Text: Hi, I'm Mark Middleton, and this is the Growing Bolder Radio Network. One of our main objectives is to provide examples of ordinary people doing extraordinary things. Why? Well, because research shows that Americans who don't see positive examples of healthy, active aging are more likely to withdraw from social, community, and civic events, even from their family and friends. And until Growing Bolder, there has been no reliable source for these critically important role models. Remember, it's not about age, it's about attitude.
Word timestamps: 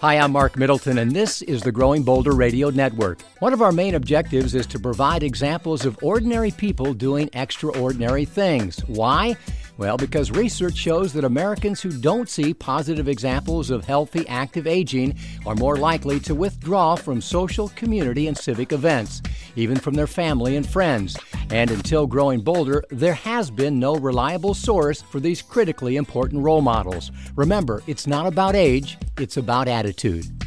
Hi, 0.00 0.16
I'm 0.16 0.32
Mark 0.32 0.56
Middleton, 0.56 0.96
and 0.96 1.10
this 1.10 1.42
is 1.42 1.60
the 1.60 1.70
Growing 1.70 2.02
Bolder 2.02 2.32
Radio 2.32 2.70
Network. 2.70 3.20
One 3.40 3.52
of 3.52 3.60
our 3.60 3.70
main 3.70 3.94
objectives 3.94 4.54
is 4.54 4.66
to 4.68 4.78
provide 4.78 5.22
examples 5.22 5.84
of 5.84 6.02
ordinary 6.02 6.52
people 6.52 6.94
doing 6.94 7.28
extraordinary 7.34 8.24
things. 8.24 8.80
Why? 8.86 9.36
Well, 9.76 9.98
because 9.98 10.30
research 10.30 10.74
shows 10.74 11.12
that 11.12 11.24
Americans 11.24 11.82
who 11.82 11.90
don't 11.90 12.30
see 12.30 12.54
positive 12.54 13.08
examples 13.08 13.68
of 13.68 13.84
healthy, 13.84 14.26
active 14.26 14.66
aging 14.66 15.18
are 15.44 15.54
more 15.54 15.76
likely 15.76 16.18
to 16.20 16.34
withdraw 16.34 16.96
from 16.96 17.20
social, 17.20 17.68
community, 17.68 18.26
and 18.26 18.38
civic 18.38 18.72
events, 18.72 19.20
even 19.54 19.76
from 19.76 19.92
their 19.92 20.06
family 20.06 20.56
and 20.56 20.66
friends. 20.66 21.18
And 21.50 21.70
until 21.70 22.06
Growing 22.06 22.42
Bolder, 22.42 22.84
there 22.90 23.14
has 23.14 23.50
been 23.50 23.80
no 23.80 23.96
reliable 23.96 24.54
source 24.54 25.02
for 25.02 25.18
these 25.18 25.42
critically 25.42 25.96
important 25.96 26.44
role 26.44 26.60
models. 26.60 27.10
Remember, 27.34 27.82
it's 27.88 28.06
not 28.06 28.26
about 28.26 28.54
age, 28.54 28.96
it's 29.18 29.36
about 29.36 29.66
attitude. 29.66 30.39